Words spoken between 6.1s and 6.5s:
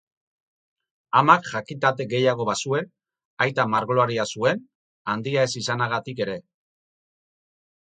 ere.